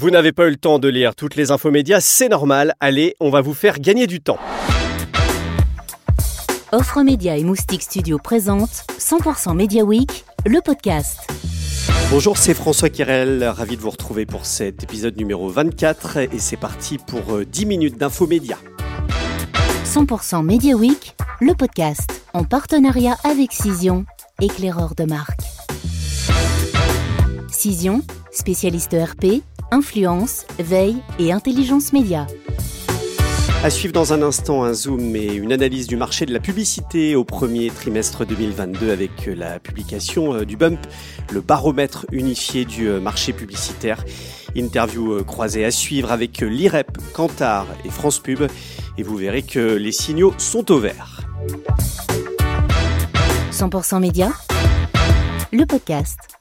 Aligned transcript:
Vous 0.00 0.10
n'avez 0.10 0.30
pas 0.30 0.46
eu 0.46 0.50
le 0.50 0.56
temps 0.56 0.78
de 0.78 0.86
lire 0.86 1.16
toutes 1.16 1.34
les 1.34 1.50
infos 1.50 1.72
médias, 1.72 1.98
c'est 2.00 2.28
normal. 2.28 2.72
Allez, 2.78 3.16
on 3.18 3.30
va 3.30 3.40
vous 3.40 3.52
faire 3.52 3.80
gagner 3.80 4.06
du 4.06 4.20
temps. 4.20 4.38
Offre 6.70 7.02
Média 7.02 7.36
et 7.36 7.42
Moustique 7.42 7.82
Studio 7.82 8.16
présente 8.22 8.86
100% 9.00 9.56
Media 9.56 9.82
Week, 9.82 10.24
le 10.46 10.60
podcast. 10.60 11.28
Bonjour, 12.12 12.38
c'est 12.38 12.54
François 12.54 12.90
Kirel, 12.90 13.42
ravi 13.42 13.76
de 13.76 13.82
vous 13.82 13.90
retrouver 13.90 14.24
pour 14.24 14.46
cet 14.46 14.84
épisode 14.84 15.16
numéro 15.16 15.48
24 15.48 16.18
et 16.18 16.38
c'est 16.38 16.56
parti 16.56 16.98
pour 16.98 17.40
10 17.44 17.64
euh, 17.64 17.66
minutes 17.66 17.98
d'infos 17.98 18.28
médias. 18.28 18.58
100% 19.84 20.44
Media 20.44 20.76
Week, 20.76 21.16
le 21.40 21.54
podcast 21.54 22.22
en 22.34 22.44
partenariat 22.44 23.16
avec 23.24 23.50
Cision, 23.50 24.04
éclaireur 24.40 24.94
de 24.94 25.02
marque. 25.02 25.40
Cision, 27.50 28.02
spécialiste 28.30 28.94
RP, 28.94 29.42
influence, 29.70 30.46
veille 30.58 30.96
et 31.18 31.32
intelligence 31.32 31.92
média. 31.92 32.26
À 33.64 33.70
suivre 33.70 33.92
dans 33.92 34.12
un 34.12 34.22
instant 34.22 34.62
un 34.62 34.72
zoom 34.72 35.16
et 35.16 35.34
une 35.34 35.52
analyse 35.52 35.88
du 35.88 35.96
marché 35.96 36.26
de 36.26 36.32
la 36.32 36.38
publicité 36.38 37.16
au 37.16 37.24
premier 37.24 37.70
trimestre 37.70 38.24
2022 38.24 38.92
avec 38.92 39.26
la 39.26 39.58
publication 39.58 40.32
euh, 40.32 40.44
du 40.44 40.56
BUMP, 40.56 40.78
le 41.32 41.40
baromètre 41.40 42.06
unifié 42.12 42.64
du 42.64 42.88
euh, 42.88 43.00
marché 43.00 43.32
publicitaire. 43.32 44.04
Interview 44.54 45.12
euh, 45.12 45.24
croisée 45.24 45.64
à 45.64 45.72
suivre 45.72 46.12
avec 46.12 46.38
l'IREP, 46.40 46.98
Kantar 47.12 47.66
et 47.84 47.90
France 47.90 48.20
Pub 48.20 48.46
et 48.96 49.02
vous 49.02 49.16
verrez 49.16 49.42
que 49.42 49.74
les 49.74 49.92
signaux 49.92 50.32
sont 50.38 50.70
au 50.70 50.78
vert. 50.78 51.22
100% 53.50 53.98
média, 53.98 54.30
le 55.52 55.66
podcast. 55.66 56.37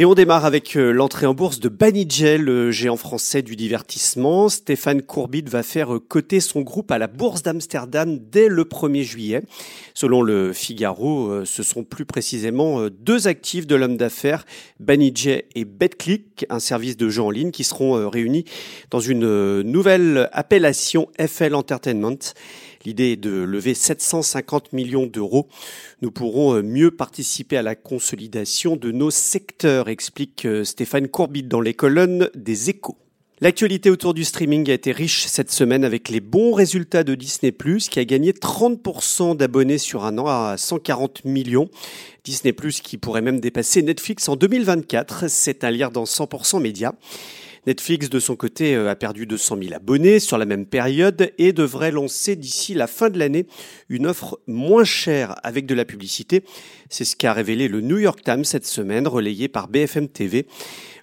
Et 0.00 0.04
on 0.04 0.14
démarre 0.14 0.44
avec 0.44 0.76
euh, 0.76 0.92
l'entrée 0.92 1.26
en 1.26 1.34
bourse 1.34 1.58
de 1.58 1.68
Banijay, 1.68 2.38
le 2.38 2.70
géant 2.70 2.96
français 2.96 3.42
du 3.42 3.56
divertissement. 3.56 4.48
Stéphane 4.48 5.02
Courbit 5.02 5.42
va 5.42 5.64
faire 5.64 5.92
euh, 5.92 5.98
coter 5.98 6.38
son 6.38 6.60
groupe 6.60 6.92
à 6.92 6.98
la 6.98 7.08
bourse 7.08 7.42
d'Amsterdam 7.42 8.16
dès 8.16 8.46
le 8.46 8.62
1er 8.62 9.02
juillet. 9.02 9.42
Selon 9.94 10.22
le 10.22 10.52
Figaro, 10.52 11.26
euh, 11.26 11.44
ce 11.44 11.64
sont 11.64 11.82
plus 11.82 12.04
précisément 12.04 12.86
deux 12.86 13.26
actifs 13.26 13.66
de 13.66 13.74
l'homme 13.74 13.96
d'affaires, 13.96 14.46
Banijay 14.78 15.46
et 15.56 15.64
BetClick, 15.64 16.46
un 16.48 16.60
service 16.60 16.96
de 16.96 17.08
jeux 17.08 17.22
en 17.22 17.30
ligne 17.30 17.50
qui 17.50 17.64
seront 17.64 18.08
réunis 18.08 18.44
dans 18.92 19.00
une 19.00 19.62
nouvelle 19.62 20.28
appellation 20.30 21.08
FL 21.18 21.56
Entertainment. 21.56 22.34
L'idée 22.84 23.12
est 23.12 23.16
de 23.16 23.30
lever 23.30 23.74
750 23.74 24.72
millions 24.72 25.06
d'euros. 25.06 25.48
Nous 26.02 26.10
pourrons 26.10 26.54
euh, 26.54 26.62
mieux 26.62 26.90
participer 26.90 27.56
à 27.56 27.62
la 27.62 27.74
consolidation 27.74 28.76
de 28.76 28.92
nos 28.92 29.10
secteurs, 29.10 29.88
explique 29.88 30.44
euh, 30.44 30.64
Stéphane 30.64 31.08
Courbit 31.08 31.42
dans 31.42 31.60
les 31.60 31.74
colonnes 31.74 32.30
des 32.34 32.70
échos. 32.70 32.96
L'actualité 33.40 33.88
autour 33.88 34.14
du 34.14 34.24
streaming 34.24 34.68
a 34.68 34.74
été 34.74 34.90
riche 34.90 35.26
cette 35.26 35.52
semaine 35.52 35.84
avec 35.84 36.08
les 36.08 36.18
bons 36.18 36.52
résultats 36.52 37.04
de 37.04 37.14
Disney⁇ 37.14 37.52
qui 37.88 38.00
a 38.00 38.04
gagné 38.04 38.32
30% 38.32 39.36
d'abonnés 39.36 39.78
sur 39.78 40.04
un 40.04 40.18
an 40.18 40.26
à 40.26 40.56
140 40.56 41.24
millions. 41.24 41.68
Disney⁇ 42.24 42.52
qui 42.80 42.98
pourrait 42.98 43.22
même 43.22 43.38
dépasser 43.38 43.82
Netflix 43.82 44.28
en 44.28 44.34
2024, 44.34 45.30
c'est 45.30 45.62
à 45.62 45.70
lire 45.70 45.92
dans 45.92 46.02
100% 46.02 46.60
Média. 46.60 46.94
Netflix, 47.66 48.08
de 48.08 48.20
son 48.20 48.36
côté, 48.36 48.74
euh, 48.74 48.90
a 48.90 48.96
perdu 48.96 49.26
200 49.26 49.58
000 49.62 49.74
abonnés 49.74 50.20
sur 50.20 50.38
la 50.38 50.44
même 50.44 50.66
période 50.66 51.32
et 51.38 51.52
devrait 51.52 51.90
lancer 51.90 52.36
d'ici 52.36 52.74
la 52.74 52.86
fin 52.86 53.10
de 53.10 53.18
l'année 53.18 53.46
une 53.88 54.06
offre 54.06 54.40
moins 54.46 54.84
chère 54.84 55.34
avec 55.42 55.66
de 55.66 55.74
la 55.74 55.84
publicité. 55.84 56.44
C'est 56.88 57.04
ce 57.04 57.16
qu'a 57.16 57.32
révélé 57.32 57.68
le 57.68 57.80
New 57.80 57.98
York 57.98 58.22
Times 58.24 58.44
cette 58.44 58.66
semaine, 58.66 59.06
relayé 59.06 59.48
par 59.48 59.68
BFM 59.68 60.08
TV. 60.08 60.46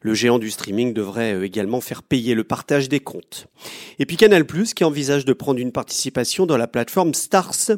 Le 0.06 0.14
géant 0.14 0.38
du 0.38 0.52
streaming 0.52 0.94
devrait 0.94 1.34
euh, 1.34 1.44
également 1.44 1.82
faire 1.82 2.04
payer 2.04 2.36
le 2.36 2.44
partage 2.44 2.90
des 2.90 3.00
comptes. 3.00 3.48
Et 3.98 4.06
puis 4.06 4.18
Canal+, 4.18 4.46
qui 4.46 4.84
envisage 4.84 5.26
de 5.26 5.34
prendre 5.34 5.60
une 5.60 5.72
participation 5.72 6.46
dans 6.46 6.58
la 6.58 6.68
plateforme 6.68 7.16
Stars, 7.16 7.72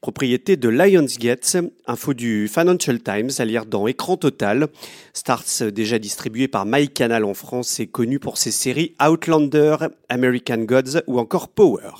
propriété 0.00 0.56
de 0.56 0.70
Lionsgate, 0.70 1.58
info 1.86 2.14
du 2.14 2.48
Financial 2.48 2.98
Times 3.02 3.30
à 3.36 3.44
lire 3.44 3.66
dans 3.66 3.86
Écran 3.86 4.16
Total. 4.16 4.68
Stars, 5.12 5.44
déjà 5.74 5.98
distribué 5.98 6.48
par 6.48 6.64
MyCanal 6.64 7.22
en 7.22 7.34
France, 7.34 7.78
est 7.80 7.86
connu 7.86 8.18
pour 8.24 8.38
ses 8.38 8.52
séries 8.52 8.96
Outlander, 9.06 9.76
American 10.08 10.60
Gods 10.60 11.02
ou 11.06 11.18
encore 11.18 11.48
Power. 11.48 11.90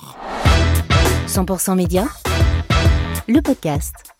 100% 1.27 1.75
Média, 1.75 2.05
le 3.27 3.41
podcast. 3.41 4.14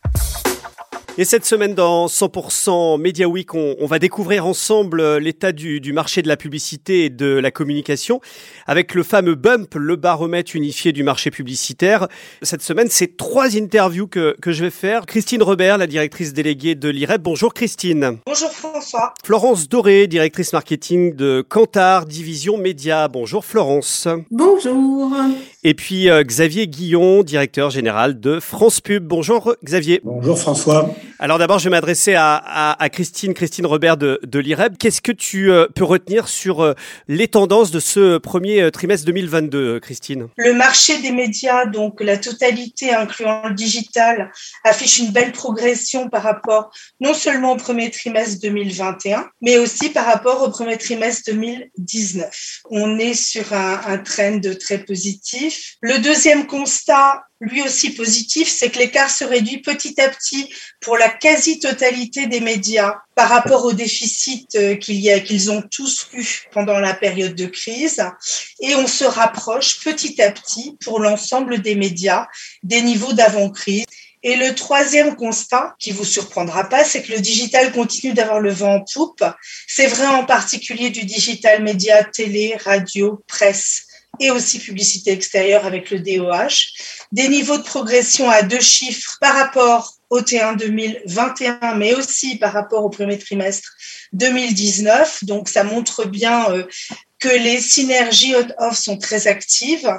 Et 1.17 1.23
cette 1.23 1.45
semaine 1.45 1.73
dans 1.73 2.07
100% 2.07 2.99
Media 2.99 3.25
Week, 3.29 3.53
on, 3.53 3.85
va 3.85 3.99
découvrir 3.99 4.45
ensemble 4.45 4.99
euh, 4.99 5.17
l'état 5.17 5.53
du, 5.53 5.93
marché 5.93 6.21
de 6.21 6.27
la 6.27 6.35
publicité 6.35 7.05
et 7.05 7.09
de 7.09 7.27
la 7.27 7.51
communication 7.51 8.19
avec 8.67 8.93
le 8.93 9.01
fameux 9.01 9.35
bump, 9.35 9.75
le 9.75 9.95
baromètre 9.95 10.57
unifié 10.57 10.91
du 10.91 11.03
marché 11.03 11.31
publicitaire. 11.31 12.09
Cette 12.41 12.61
semaine, 12.61 12.87
c'est 12.89 13.15
trois 13.15 13.55
interviews 13.55 14.07
que, 14.07 14.35
que 14.41 14.51
je 14.51 14.65
vais 14.65 14.69
faire. 14.69 15.05
Christine 15.05 15.41
Robert, 15.41 15.77
la 15.77 15.87
directrice 15.87 16.33
déléguée 16.33 16.75
de 16.75 16.89
l'IREP. 16.89 17.21
Bonjour 17.21 17.53
Christine. 17.53 18.17
Bonjour 18.25 18.51
François. 18.51 19.13
Florence 19.23 19.69
Doré, 19.69 20.07
directrice 20.07 20.51
marketing 20.51 21.15
de 21.15 21.45
Kantar, 21.47 22.07
division 22.07 22.57
média. 22.57 23.07
Bonjour 23.07 23.45
Florence. 23.45 24.09
Bonjour. 24.31 25.13
Et 25.63 25.75
puis 25.75 26.09
euh, 26.09 26.23
Xavier 26.23 26.67
Guillon, 26.67 27.23
directeur 27.23 27.69
général 27.69 28.19
de 28.19 28.41
France 28.41 28.81
Pub. 28.81 29.05
Bonjour 29.07 29.55
Xavier. 29.63 30.01
Bonjour 30.03 30.37
François. 30.37 30.93
Alors 31.19 31.39
d'abord, 31.39 31.59
je 31.59 31.65
vais 31.65 31.69
m'adresser 31.69 32.15
à, 32.15 32.77
Christine, 32.91 33.33
Christine 33.33 33.65
Robert 33.65 33.97
de, 33.97 34.19
l'IREB. 34.39 34.77
Qu'est-ce 34.77 35.01
que 35.01 35.11
tu 35.11 35.51
euh, 35.51 35.67
peux 35.73 35.83
retenir 35.83 36.27
sur 36.27 36.61
euh, 36.61 36.73
les 37.07 37.27
tendances 37.27 37.71
de 37.71 37.79
ce 37.79 38.17
premier 38.17 38.69
trimestre 38.71 39.05
2022, 39.05 39.79
Christine? 39.79 40.27
Le 40.37 40.53
marché 40.53 41.01
des 41.01 41.11
médias, 41.11 41.65
donc 41.65 42.01
la 42.01 42.17
totalité 42.17 42.93
incluant 42.93 43.47
le 43.47 43.53
digital, 43.53 44.31
affiche 44.63 44.99
une 44.99 45.11
belle 45.11 45.31
progression 45.31 46.09
par 46.09 46.23
rapport 46.23 46.71
non 46.99 47.13
seulement 47.13 47.53
au 47.53 47.57
premier 47.57 47.91
trimestre 47.91 48.41
2021, 48.41 49.29
mais 49.41 49.57
aussi 49.57 49.89
par 49.89 50.05
rapport 50.05 50.41
au 50.41 50.49
premier 50.49 50.77
trimestre 50.77 51.31
2019. 51.31 52.61
On 52.69 52.99
est 52.99 53.13
sur 53.13 53.53
un, 53.53 53.79
un 53.87 53.97
trend 53.99 54.41
très 54.59 54.79
positif 54.79 55.75
le 55.81 55.99
deuxième 55.99 56.47
constat, 56.47 57.23
lui 57.41 57.61
aussi 57.61 57.91
positif, 57.91 58.47
c'est 58.47 58.69
que 58.69 58.79
l'écart 58.79 59.09
se 59.09 59.25
réduit 59.25 59.61
petit 59.61 59.99
à 59.99 60.09
petit 60.09 60.53
pour 60.79 60.97
la 60.97 61.09
quasi-totalité 61.09 62.27
des 62.27 62.39
médias 62.39 62.95
par 63.15 63.29
rapport 63.29 63.65
au 63.65 63.73
déficit 63.73 64.55
euh, 64.55 64.75
qu'ils 64.75 65.51
ont 65.51 65.61
tous 65.61 66.07
eu 66.13 66.25
pendant 66.51 66.79
la 66.79 66.93
période 66.93 67.35
de 67.35 67.45
crise. 67.45 68.03
Et 68.61 68.75
on 68.75 68.87
se 68.87 69.03
rapproche 69.03 69.83
petit 69.83 70.21
à 70.21 70.31
petit 70.31 70.77
pour 70.83 70.99
l'ensemble 70.99 71.61
des 71.61 71.75
médias 71.75 72.27
des 72.63 72.81
niveaux 72.81 73.13
d'avant-crise. 73.13 73.85
Et 74.23 74.37
le 74.37 74.55
troisième 74.55 75.15
constat, 75.15 75.75
qui 75.77 75.91
vous 75.91 76.03
surprendra 76.03 76.67
pas, 76.67 76.83
c'est 76.83 77.03
que 77.03 77.11
le 77.11 77.19
digital 77.19 77.71
continue 77.71 78.13
d'avoir 78.13 78.39
le 78.39 78.51
vent 78.51 78.77
en 78.77 78.83
poupe. 78.91 79.23
C'est 79.67 79.85
vrai 79.85 80.07
en 80.07 80.25
particulier 80.25 80.89
du 80.89 81.03
digital 81.03 81.61
média, 81.61 82.03
télé, 82.03 82.57
radio, 82.63 83.23
presse 83.27 83.84
et 84.19 84.31
aussi 84.31 84.59
publicité 84.59 85.11
extérieure 85.11 85.65
avec 85.65 85.91
le 85.91 85.99
DOH. 85.99 87.07
Des 87.11 87.27
niveaux 87.27 87.57
de 87.57 87.63
progression 87.63 88.29
à 88.29 88.41
deux 88.41 88.61
chiffres 88.61 89.17
par 89.21 89.35
rapport 89.35 89.95
au 90.09 90.21
T1 90.21 90.57
2021, 90.57 91.75
mais 91.75 91.93
aussi 91.93 92.37
par 92.37 92.53
rapport 92.53 92.83
au 92.83 92.89
premier 92.89 93.17
trimestre 93.17 93.69
2019. 94.13 95.23
Donc, 95.23 95.49
ça 95.49 95.63
montre 95.63 96.05
bien 96.05 96.49
euh, 96.51 96.63
que 97.19 97.29
les 97.29 97.59
synergies 97.59 98.35
off 98.59 98.77
sont 98.77 98.97
très 98.97 99.27
actives. 99.27 99.91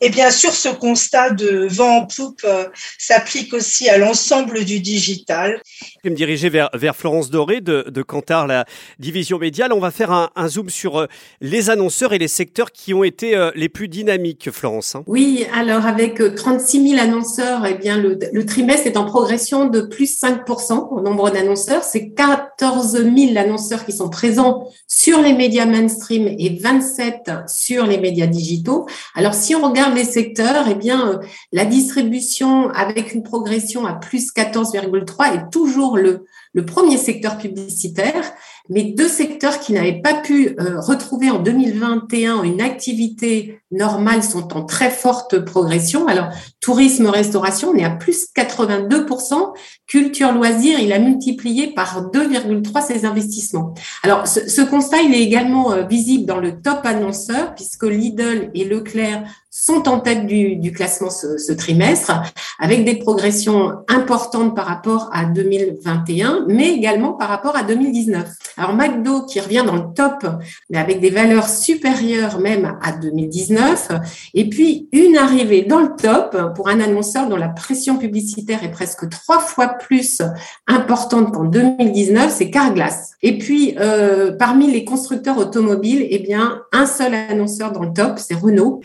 Et 0.00 0.10
bien 0.10 0.30
sûr, 0.30 0.54
ce 0.54 0.68
constat 0.68 1.30
de 1.30 1.66
vent 1.70 1.98
en 1.98 2.06
poupe 2.06 2.42
euh, 2.44 2.68
s'applique 2.98 3.52
aussi 3.54 3.88
à 3.88 3.98
l'ensemble 3.98 4.64
du 4.64 4.80
digital. 4.80 5.60
Je 6.02 6.08
vais 6.08 6.12
me 6.12 6.16
diriger 6.16 6.48
vers, 6.48 6.96
Florence 6.96 7.28
Doré 7.28 7.60
de, 7.60 7.84
de 7.90 8.00
Kantar, 8.02 8.46
la 8.46 8.64
division 8.98 9.38
médiale. 9.38 9.70
On 9.74 9.80
va 9.80 9.90
faire 9.90 10.10
un, 10.10 10.48
zoom 10.48 10.70
sur 10.70 10.96
euh, 10.96 11.06
les 11.42 11.68
annonceurs 11.68 12.14
et 12.14 12.18
les 12.18 12.26
secteurs 12.26 12.72
qui 12.72 12.94
ont 12.94 13.04
été 13.04 13.36
euh, 13.36 13.50
les 13.54 13.68
plus 13.68 13.86
dynamiques, 13.86 14.50
Florence. 14.50 14.94
Hein. 14.94 15.04
Oui, 15.06 15.44
alors 15.52 15.84
avec 15.84 16.22
36 16.36 16.92
000 16.96 17.02
annonceurs, 17.02 17.66
eh 17.66 17.74
bien 17.74 17.98
le, 17.98 18.46
trimestre 18.46 18.86
est 18.86 18.96
en 18.96 19.04
progression 19.04 19.66
de 19.66 19.82
plus 19.82 20.18
5% 20.22 20.88
au 20.90 21.02
nombre 21.02 21.28
d'annonceurs. 21.28 21.82
C'est 21.82 22.14
14 22.14 22.92
000 22.92 23.36
annonceurs 23.36 23.84
qui 23.84 23.92
sont 23.92 24.08
présents 24.08 24.70
sur 24.86 25.20
les 25.20 25.34
médias 25.34 25.66
mainstream 25.66 26.26
et 26.26 26.58
27 26.58 27.30
sur 27.46 27.84
les 27.84 27.98
médias 27.98 28.26
digitaux. 28.26 28.86
Alors, 29.14 29.34
si 29.34 29.54
on 29.54 29.68
regarde 29.68 29.94
les 29.94 30.04
secteurs, 30.04 30.64
eh 30.70 30.76
bien, 30.76 31.10
euh, 31.10 31.18
la 31.52 31.66
distribution 31.66 32.70
avec 32.70 33.12
une 33.12 33.22
progression 33.22 33.84
à 33.84 33.92
plus 33.92 34.32
14,3 34.32 35.34
est 35.34 35.50
toujours 35.50 35.89
le, 35.96 36.24
le 36.52 36.64
premier 36.64 36.96
secteur 36.96 37.38
publicitaire, 37.38 38.32
mais 38.70 38.84
deux 38.84 39.08
secteurs 39.08 39.58
qui 39.58 39.72
n'avaient 39.72 40.00
pas 40.00 40.14
pu 40.14 40.56
euh, 40.58 40.80
retrouver 40.80 41.30
en 41.30 41.40
2021 41.40 42.44
une 42.44 42.60
activité 42.60 43.60
normale 43.72 44.22
sont 44.22 44.56
en 44.56 44.64
très 44.64 44.90
forte 44.90 45.38
progression. 45.44 46.06
Alors, 46.06 46.28
tourisme, 46.60 47.06
restauration, 47.06 47.70
on 47.70 47.76
est 47.76 47.84
à 47.84 47.90
plus 47.90 48.26
82%. 48.36 49.52
Culture, 49.86 50.32
loisirs, 50.32 50.78
il 50.80 50.92
a 50.92 50.98
multiplié 50.98 51.72
par 51.74 52.10
2,3 52.10 52.86
ses 52.86 53.04
investissements. 53.04 53.74
Alors, 54.02 54.26
ce, 54.26 54.48
ce, 54.48 54.62
constat, 54.62 55.02
il 55.02 55.14
est 55.14 55.22
également 55.22 55.72
euh, 55.72 55.82
visible 55.82 56.26
dans 56.26 56.38
le 56.38 56.60
top 56.60 56.80
annonceur, 56.84 57.54
puisque 57.54 57.84
Lidl 57.84 58.50
et 58.54 58.64
Leclerc 58.64 59.24
sont 59.50 59.88
en 59.88 59.98
tête 59.98 60.26
du, 60.26 60.56
du 60.56 60.72
classement 60.72 61.10
ce, 61.10 61.36
ce, 61.36 61.52
trimestre, 61.52 62.12
avec 62.60 62.84
des 62.84 62.96
progressions 62.96 63.72
importantes 63.88 64.54
par 64.54 64.66
rapport 64.66 65.10
à 65.12 65.24
2021, 65.24 66.46
mais 66.48 66.70
également 66.72 67.12
par 67.14 67.28
rapport 67.28 67.56
à 67.56 67.64
2019. 67.64 68.28
Alors 68.60 68.74
McDo 68.74 69.24
qui 69.24 69.40
revient 69.40 69.64
dans 69.66 69.76
le 69.76 69.94
top, 69.96 70.26
mais 70.68 70.76
avec 70.76 71.00
des 71.00 71.08
valeurs 71.08 71.48
supérieures 71.48 72.40
même 72.40 72.76
à 72.82 72.92
2019, 72.92 73.88
et 74.34 74.50
puis 74.50 74.86
une 74.92 75.16
arrivée 75.16 75.62
dans 75.62 75.78
le 75.80 75.88
top 75.96 76.36
pour 76.54 76.68
un 76.68 76.78
annonceur 76.78 77.26
dont 77.30 77.36
la 77.36 77.48
pression 77.48 77.96
publicitaire 77.96 78.62
est 78.62 78.70
presque 78.70 79.08
trois 79.08 79.38
fois 79.38 79.68
plus 79.68 80.20
importante 80.66 81.32
qu'en 81.32 81.44
2019, 81.44 82.30
c'est 82.30 82.50
Carglass. 82.50 83.12
Et 83.22 83.38
puis 83.38 83.76
euh, 83.78 84.32
parmi 84.32 84.70
les 84.70 84.84
constructeurs 84.84 85.38
automobiles, 85.38 86.06
eh 86.10 86.18
bien 86.18 86.62
un 86.72 86.84
seul 86.84 87.14
annonceur 87.14 87.72
dans 87.72 87.82
le 87.82 87.94
top, 87.94 88.18
c'est 88.18 88.34
Renault 88.34 88.82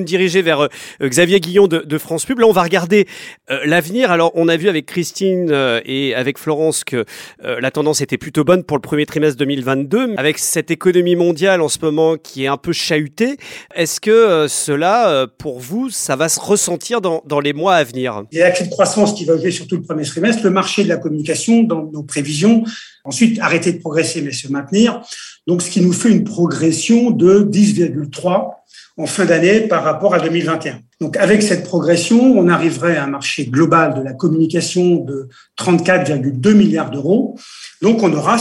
me 0.00 0.04
diriger 0.04 0.40
vers 0.40 0.60
euh, 0.60 0.68
Xavier 1.02 1.40
Guillon 1.40 1.66
de, 1.66 1.98
France 1.98 2.24
Pub. 2.24 2.38
Là, 2.38 2.46
on 2.46 2.52
va 2.52 2.62
regarder 2.62 3.06
euh, 3.50 3.58
l'avenir. 3.66 4.10
Alors, 4.10 4.32
on 4.34 4.48
a 4.48 4.56
vu 4.56 4.70
avec 4.70 4.86
Christine 4.86 5.52
et 5.84 6.14
avec 6.14 6.38
Florence 6.38 6.84
que 6.84 7.04
la 7.42 7.70
tendance 7.70 8.00
était 8.00 8.16
plutôt 8.16 8.44
bonne 8.44 8.64
pour 8.64 8.76
le 8.76 8.80
premier 8.80 9.04
trimestre 9.10 9.38
2022. 9.38 10.14
Avec 10.16 10.38
cette 10.38 10.70
économie 10.70 11.16
mondiale 11.16 11.60
en 11.60 11.68
ce 11.68 11.78
moment 11.82 12.16
qui 12.16 12.44
est 12.44 12.46
un 12.46 12.56
peu 12.56 12.72
chahutée, 12.72 13.36
est-ce 13.74 14.00
que 14.00 14.46
cela, 14.48 15.26
pour 15.38 15.58
vous, 15.58 15.90
ça 15.90 16.16
va 16.16 16.28
se 16.28 16.40
ressentir 16.40 17.00
dans, 17.00 17.22
dans 17.26 17.40
les 17.40 17.52
mois 17.52 17.74
à 17.74 17.84
venir? 17.84 18.24
Il 18.30 18.38
y 18.38 18.42
a 18.42 18.44
la 18.46 18.52
clé 18.52 18.66
de 18.66 18.70
croissance 18.70 19.14
qui 19.14 19.24
va 19.24 19.36
jouer 19.36 19.50
sur 19.50 19.66
tout 19.66 19.76
le 19.76 19.82
premier 19.82 20.04
trimestre, 20.04 20.44
le 20.44 20.50
marché 20.50 20.84
de 20.84 20.88
la 20.88 20.96
communication 20.96 21.62
dans 21.62 21.90
nos 21.92 22.02
prévisions. 22.02 22.64
Ensuite, 23.04 23.38
arrêter 23.40 23.72
de 23.72 23.78
progresser 23.78 24.22
mais 24.22 24.32
se 24.32 24.48
maintenir. 24.48 25.02
Donc, 25.46 25.62
ce 25.62 25.70
qui 25.70 25.80
nous 25.80 25.92
fait 25.92 26.10
une 26.10 26.24
progression 26.24 27.10
de 27.10 27.42
10,3 27.42 28.50
en 28.96 29.06
fin 29.06 29.24
d'année 29.24 29.62
par 29.62 29.82
rapport 29.82 30.14
à 30.14 30.20
2021. 30.20 30.80
Donc 31.00 31.16
avec 31.16 31.42
cette 31.42 31.64
progression, 31.64 32.38
on 32.38 32.48
arriverait 32.48 32.96
à 32.96 33.04
un 33.04 33.06
marché 33.06 33.46
global 33.46 33.94
de 33.94 34.02
la 34.02 34.12
communication 34.12 34.96
de 34.96 35.28
34,2 35.58 36.52
milliards 36.52 36.90
d'euros. 36.90 37.38
Donc 37.80 38.02
on 38.02 38.12
aura 38.12 38.36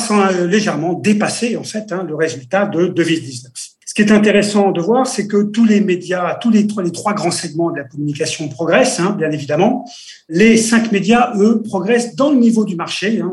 légèrement 0.46 0.94
dépassé 0.94 1.56
en 1.56 1.64
fait 1.64 1.92
hein, 1.92 2.06
le 2.08 2.16
résultat 2.16 2.66
de 2.66 2.88
2019. 2.88 3.52
Ce 3.90 3.94
qui 3.96 4.04
est 4.04 4.12
intéressant 4.12 4.72
de 4.72 4.82
voir, 4.82 5.08
c'est 5.08 5.26
que 5.26 5.42
tous 5.42 5.66
les 5.66 5.82
médias, 5.82 6.36
tous 6.36 6.52
les 6.52 6.68
trois, 6.68 7.14
grands 7.14 7.32
segments 7.32 7.72
de 7.72 7.78
la 7.78 7.86
communication 7.86 8.48
progressent, 8.48 9.00
hein, 9.00 9.16
bien 9.18 9.32
évidemment. 9.32 9.84
Les 10.28 10.58
cinq 10.58 10.92
médias, 10.92 11.34
eux, 11.38 11.64
progressent 11.64 12.16
dans 12.16 12.30
le 12.30 12.38
niveau 12.38 12.66
du 12.66 12.76
marché. 12.76 13.20
Hein. 13.20 13.32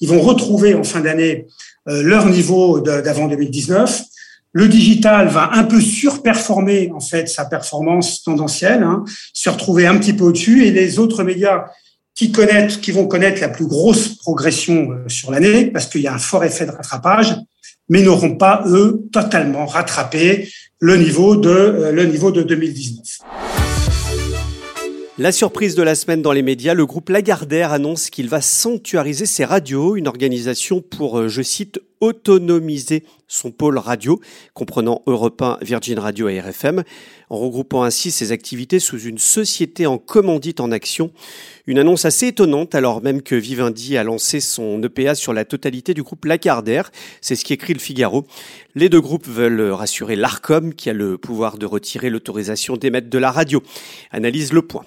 Ils 0.00 0.08
vont 0.08 0.20
retrouver 0.20 0.74
en 0.74 0.84
fin 0.84 1.00
d'année 1.00 1.46
euh, 1.88 2.02
leur 2.02 2.26
niveau 2.26 2.80
d'avant 2.80 3.26
2019. 3.26 4.02
Le 4.52 4.66
digital 4.66 5.28
va 5.28 5.50
un 5.52 5.62
peu 5.62 5.80
surperformer 5.80 6.90
en 6.92 6.98
fait 6.98 7.28
sa 7.28 7.44
performance 7.44 8.24
tendancielle, 8.24 8.82
hein, 8.82 9.04
se 9.32 9.48
retrouver 9.48 9.86
un 9.86 9.96
petit 9.96 10.12
peu 10.12 10.24
au-dessus, 10.24 10.66
et 10.66 10.72
les 10.72 10.98
autres 10.98 11.22
médias 11.22 11.66
qui 12.16 12.32
connaissent, 12.32 12.76
qui 12.76 12.90
vont 12.90 13.06
connaître 13.06 13.40
la 13.40 13.48
plus 13.48 13.66
grosse 13.66 14.16
progression 14.16 14.90
euh, 14.90 15.08
sur 15.08 15.30
l'année, 15.30 15.66
parce 15.66 15.86
qu'il 15.86 16.00
y 16.00 16.08
a 16.08 16.14
un 16.14 16.18
fort 16.18 16.42
effet 16.42 16.66
de 16.66 16.72
rattrapage, 16.72 17.36
mais 17.88 18.02
n'auront 18.02 18.36
pas 18.36 18.64
eux 18.66 19.04
totalement 19.12 19.66
rattrapé 19.66 20.48
le 20.80 20.96
niveau 20.96 21.36
de 21.36 21.48
euh, 21.48 21.92
le 21.92 22.06
niveau 22.06 22.32
de 22.32 22.42
2019. 22.42 23.18
La 25.16 25.30
surprise 25.32 25.76
de 25.76 25.82
la 25.82 25.94
semaine 25.94 26.22
dans 26.22 26.32
les 26.32 26.42
médias, 26.42 26.74
le 26.74 26.86
groupe 26.86 27.10
Lagardère 27.10 27.72
annonce 27.72 28.10
qu'il 28.10 28.28
va 28.28 28.40
sanctuariser 28.40 29.26
ses 29.26 29.44
radios, 29.44 29.94
une 29.94 30.08
organisation 30.08 30.80
pour, 30.80 31.20
euh, 31.20 31.28
je 31.28 31.42
cite, 31.42 31.78
autonomiser 32.00 33.04
son 33.28 33.52
pôle 33.52 33.78
radio, 33.78 34.20
comprenant 34.54 35.02
Europe 35.06 35.40
1, 35.40 35.58
Virgin 35.62 35.98
Radio 35.98 36.28
et 36.28 36.40
RFM, 36.40 36.82
en 37.28 37.38
regroupant 37.38 37.84
ainsi 37.84 38.10
ses 38.10 38.32
activités 38.32 38.80
sous 38.80 38.98
une 38.98 39.18
société 39.18 39.86
en 39.86 39.98
commandite 39.98 40.60
en 40.60 40.72
action. 40.72 41.12
Une 41.66 41.78
annonce 41.78 42.04
assez 42.04 42.28
étonnante 42.28 42.74
alors 42.74 43.02
même 43.02 43.22
que 43.22 43.36
Vivendi 43.36 43.96
a 43.96 44.02
lancé 44.02 44.40
son 44.40 44.82
EPA 44.82 45.14
sur 45.14 45.32
la 45.32 45.44
totalité 45.44 45.94
du 45.94 46.02
groupe 46.02 46.24
Lagardère. 46.24 46.90
C'est 47.20 47.36
ce 47.36 47.44
qui 47.44 47.52
écrit 47.52 47.74
le 47.74 47.78
Figaro. 47.78 48.26
Les 48.74 48.88
deux 48.88 49.00
groupes 49.00 49.28
veulent 49.28 49.70
rassurer 49.70 50.16
l'ARCOM 50.16 50.74
qui 50.74 50.90
a 50.90 50.92
le 50.92 51.18
pouvoir 51.18 51.58
de 51.58 51.66
retirer 51.66 52.10
l'autorisation 52.10 52.76
d'émettre 52.76 53.10
de 53.10 53.18
la 53.18 53.30
radio. 53.30 53.62
Analyse 54.10 54.52
le 54.52 54.62
point. 54.62 54.84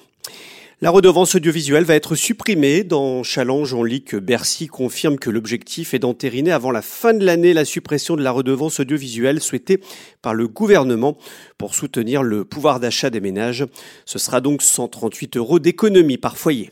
La 0.81 0.89
redevance 0.89 1.35
audiovisuelle 1.35 1.83
va 1.83 1.95
être 1.95 2.15
supprimée. 2.15 2.83
Dans 2.83 3.23
Challenge, 3.23 3.73
on 3.73 3.83
lit 3.83 4.03
que 4.03 4.17
Bercy 4.17 4.67
confirme 4.67 5.17
que 5.17 5.29
l'objectif 5.29 5.93
est 5.93 5.99
d'entériner 5.99 6.51
avant 6.51 6.71
la 6.71 6.81
fin 6.81 7.13
de 7.13 7.23
l'année 7.23 7.53
la 7.53 7.63
suppression 7.63 8.15
de 8.15 8.23
la 8.23 8.31
redevance 8.31 8.79
audiovisuelle 8.79 9.39
souhaitée 9.39 9.79
par 10.21 10.33
le 10.33 10.47
gouvernement 10.47 11.17
pour 11.57 11.75
soutenir 11.75 12.23
le 12.23 12.43
pouvoir 12.43 12.79
d'achat 12.79 13.09
des 13.09 13.21
ménages. 13.21 13.65
Ce 14.05 14.19
sera 14.19 14.41
donc 14.41 14.61
138 14.61 15.37
euros 15.37 15.59
d'économie 15.59 16.17
par 16.17 16.37
foyer. 16.37 16.71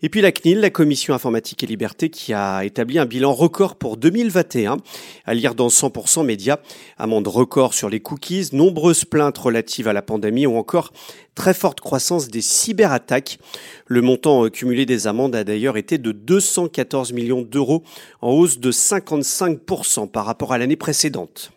Et 0.00 0.08
puis 0.10 0.20
la 0.20 0.30
CNIL, 0.30 0.60
la 0.60 0.70
Commission 0.70 1.12
informatique 1.12 1.64
et 1.64 1.66
liberté, 1.66 2.08
qui 2.08 2.32
a 2.32 2.64
établi 2.64 3.00
un 3.00 3.04
bilan 3.04 3.34
record 3.34 3.74
pour 3.74 3.96
2021, 3.96 4.76
à 5.24 5.34
lire 5.34 5.56
dans 5.56 5.66
100% 5.66 6.24
médias, 6.24 6.58
amende 6.98 7.26
record 7.26 7.74
sur 7.74 7.88
les 7.88 7.98
cookies, 7.98 8.50
nombreuses 8.52 9.04
plaintes 9.04 9.38
relatives 9.38 9.88
à 9.88 9.92
la 9.92 10.02
pandémie 10.02 10.46
ou 10.46 10.56
encore 10.56 10.92
très 11.34 11.52
forte 11.52 11.80
croissance 11.80 12.28
des 12.28 12.42
cyberattaques. 12.42 13.40
Le 13.86 14.00
montant 14.00 14.48
cumulé 14.50 14.86
des 14.86 15.08
amendes 15.08 15.34
a 15.34 15.42
d'ailleurs 15.42 15.76
été 15.76 15.98
de 15.98 16.12
214 16.12 17.12
millions 17.12 17.42
d'euros, 17.42 17.82
en 18.20 18.30
hausse 18.30 18.60
de 18.60 18.70
55% 18.70 20.08
par 20.08 20.26
rapport 20.26 20.52
à 20.52 20.58
l'année 20.58 20.76
précédente. 20.76 21.50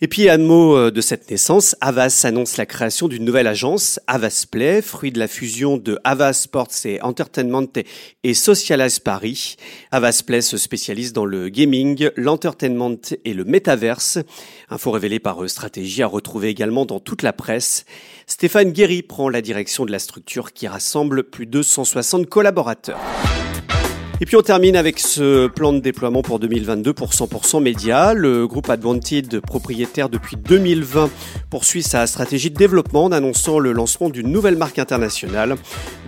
Et 0.00 0.08
puis 0.08 0.28
un 0.28 0.38
mot 0.38 0.76
euh, 0.76 0.90
de 0.90 1.00
cette 1.00 1.30
naissance, 1.30 1.76
Avas 1.80 2.22
annonce 2.24 2.56
la 2.56 2.66
création 2.66 3.06
d'une 3.06 3.24
nouvelle 3.24 3.46
agence, 3.46 4.00
Avas 4.08 4.44
Play, 4.50 4.82
fruit 4.82 5.12
de 5.12 5.20
la 5.20 5.28
fusion 5.28 5.76
de 5.76 6.00
Avas 6.02 6.32
Sports 6.32 6.84
et 6.84 7.00
Entertainment 7.00 7.68
et 8.24 8.34
Socialize 8.34 8.98
Paris. 8.98 9.54
Avas 9.92 10.22
Play 10.26 10.40
se 10.40 10.56
spécialise 10.56 11.12
dans 11.12 11.24
le 11.24 11.48
gaming, 11.48 12.10
l'entertainment 12.16 12.98
et 13.24 13.34
le 13.34 13.44
métaverse. 13.44 14.18
Info 14.68 14.90
révélée 14.90 15.20
par 15.20 15.48
Stratégie 15.48 16.02
à 16.02 16.08
retrouver 16.08 16.48
également 16.48 16.86
dans 16.86 16.98
toute 16.98 17.22
la 17.22 17.32
presse. 17.32 17.84
Stéphane 18.26 18.72
Guéry 18.72 19.02
prend 19.02 19.28
la 19.28 19.42
direction 19.42 19.86
de 19.86 19.92
la 19.92 20.00
structure 20.00 20.52
qui 20.52 20.66
rassemble 20.66 21.22
plus 21.22 21.46
de 21.46 21.62
160 21.62 22.26
collaborateurs. 22.26 22.98
Et 24.24 24.26
puis 24.26 24.36
on 24.36 24.42
termine 24.42 24.74
avec 24.74 25.00
ce 25.00 25.48
plan 25.48 25.74
de 25.74 25.80
déploiement 25.80 26.22
pour 26.22 26.38
2022 26.38 26.94
pour 26.94 27.10
100% 27.10 27.62
Média. 27.62 28.14
Le 28.14 28.46
groupe 28.46 28.70
Advanted, 28.70 29.40
propriétaire 29.40 30.08
depuis 30.08 30.36
2020, 30.38 31.10
poursuit 31.50 31.82
sa 31.82 32.06
stratégie 32.06 32.50
de 32.50 32.56
développement 32.56 33.04
en 33.04 33.12
annonçant 33.12 33.58
le 33.58 33.72
lancement 33.72 34.08
d'une 34.08 34.28
nouvelle 34.28 34.56
marque 34.56 34.78
internationale 34.78 35.56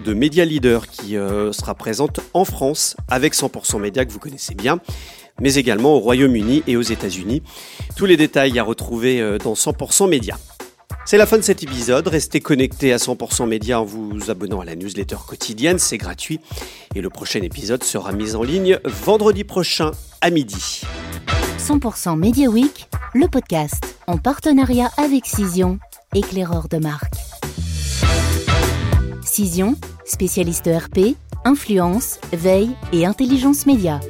de 0.07 0.15
Média 0.15 0.47
Leader 0.47 0.87
qui 0.87 1.19
euh, 1.19 1.53
sera 1.53 1.75
présente 1.75 2.21
en 2.33 2.47
France 2.47 2.97
avec 3.09 3.35
100% 3.35 3.83
Média 3.83 4.07
que 4.07 4.13
vous 4.13 4.19
connaissez 4.19 4.55
bien 4.55 4.81
mais 5.39 5.57
également 5.57 5.95
au 5.95 5.99
Royaume-Uni 5.99 6.63
et 6.67 6.79
aux 6.79 6.83
États-Unis. 6.83 7.43
Tous 7.99 8.07
les 8.07 8.17
détails 8.17 8.59
à 8.59 8.63
retrouver 8.63 9.21
euh, 9.21 9.37
dans 9.37 9.53
100% 9.53 10.09
Média. 10.09 10.39
C'est 11.07 11.19
la 11.19 11.27
fin 11.27 11.37
de 11.37 11.43
cet 11.43 11.63
épisode. 11.63 12.09
Restez 12.09 12.41
connectés 12.41 12.93
à 12.93 12.97
100% 12.97 13.47
Média 13.47 13.81
en 13.81 13.85
vous 13.85 14.29
abonnant 14.29 14.61
à 14.61 14.65
la 14.65 14.75
newsletter 14.75 15.19
quotidienne, 15.25 15.79
c'est 15.79 15.99
gratuit. 15.99 16.41
Et 16.97 17.01
le 17.01 17.11
prochain 17.11 17.41
épisode 17.43 17.85
sera 17.85 18.11
mis 18.11 18.35
en 18.35 18.43
ligne 18.43 18.81
vendredi 18.85 19.45
prochain 19.45 19.93
à 20.21 20.31
midi. 20.31 20.83
100% 21.61 22.19
Media 22.19 22.49
Week, 22.49 22.89
le 23.15 23.29
podcast 23.29 23.97
en 24.09 24.19
partenariat 24.19 24.91
avec 24.97 25.27
Cision, 25.27 25.79
éclaireur 26.13 26.67
de 26.69 26.79
marque. 26.79 27.15
Cision, 29.23 29.77
spécialiste 30.05 30.67
ERP, 30.67 31.15
influence, 31.45 32.19
veille 32.33 32.71
et 32.93 33.07
intelligence 33.07 33.65
média. 33.67 34.01